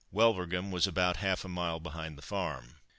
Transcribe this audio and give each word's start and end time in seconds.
Wulverghem 0.11 0.71
was 0.71 0.87
about 0.87 1.17
half 1.17 1.45
a 1.45 1.47
mile 1.47 1.79
behind 1.79 2.17
the 2.17 2.23
farm. 2.23 2.77